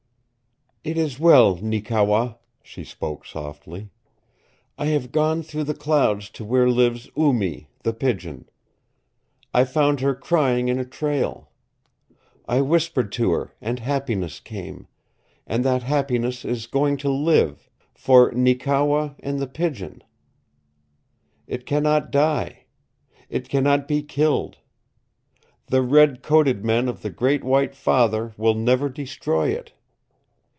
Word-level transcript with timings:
"It 0.83 0.97
is 0.97 1.19
well, 1.19 1.57
Neekewa," 1.57 2.33
she 2.63 2.83
spoke 2.83 3.23
softly. 3.23 3.91
"I 4.79 4.87
have 4.87 5.11
gone 5.11 5.43
through 5.43 5.65
the 5.65 5.75
clouds 5.75 6.27
to 6.31 6.43
where 6.43 6.67
lives 6.67 7.07
Oo 7.15 7.33
Mee, 7.33 7.67
the 7.83 7.93
Pigeon. 7.93 8.49
I 9.53 9.63
found 9.63 9.99
her 9.99 10.15
crying 10.15 10.69
in 10.69 10.79
a 10.79 10.83
trail. 10.83 11.51
I 12.47 12.61
whispered 12.61 13.11
to 13.11 13.29
her 13.31 13.53
and 13.61 13.77
happiness 13.77 14.39
came, 14.39 14.87
and 15.45 15.63
that 15.63 15.83
happiness 15.83 16.43
is 16.43 16.65
going 16.65 16.97
to 16.97 17.09
live 17.11 17.69
for 17.93 18.31
Neekewa 18.31 19.13
and 19.19 19.37
The 19.39 19.45
Pigeon. 19.45 20.03
It 21.45 21.67
cannot 21.67 22.09
die. 22.09 22.61
It 23.29 23.49
cannot 23.49 23.87
be 23.87 24.01
killed. 24.01 24.57
The 25.67 25.83
Red 25.83 26.23
Coated 26.23 26.65
men 26.65 26.89
of 26.89 27.03
the 27.03 27.11
Great 27.11 27.43
White 27.43 27.75
Father 27.75 28.33
will 28.35 28.55
never 28.55 28.89
destroy 28.89 29.49
it. 29.49 29.73